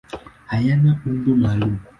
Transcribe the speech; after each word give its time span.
Hayana 0.49 0.91
umbo 1.07 1.31
maalum. 1.41 1.73